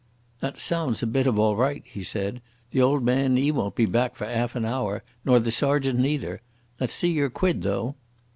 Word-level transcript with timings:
"That 0.39 0.59
sounds 0.59 1.03
a 1.03 1.05
bit 1.05 1.27
of 1.27 1.37
all 1.37 1.55
right," 1.55 1.83
he 1.85 2.03
said. 2.03 2.41
"The 2.71 2.81
old 2.81 3.03
man 3.03 3.37
'e 3.37 3.51
won't 3.51 3.75
be 3.75 3.85
back 3.85 4.15
for 4.15 4.25
'alf 4.25 4.55
an 4.55 4.65
hour, 4.65 5.03
nor 5.23 5.37
the 5.37 5.51
sergeant 5.51 5.99
neither. 5.99 6.41
Let's 6.79 6.95
see 6.95 7.11
your 7.11 7.29
quid 7.29 7.61
though." 7.61 7.93